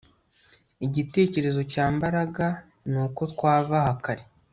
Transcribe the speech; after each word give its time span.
Igitekerezo 0.85 1.61
cya 1.73 1.85
Mbaraga 1.95 2.45
ni 2.91 2.97
uko 3.05 3.21
twahava 3.31 3.79
kare 4.03 4.23